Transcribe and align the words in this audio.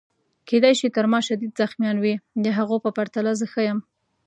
کیدای 0.47 0.73
شي 0.79 0.87
تر 0.95 1.05
ما 1.11 1.19
شدید 1.27 1.51
زخمیان 1.61 1.97
وي، 1.99 2.15
د 2.43 2.45
هغو 2.57 2.75
په 2.83 2.89
پرتله 2.97 3.31
زه 3.39 3.45
ښه 3.51 3.61
یم. 3.67 3.79